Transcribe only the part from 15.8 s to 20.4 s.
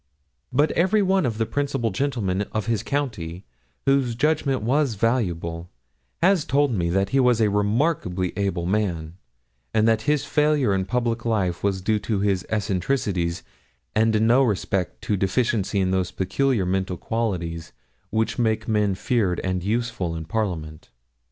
those peculiar mental qualities which make men feared and useful in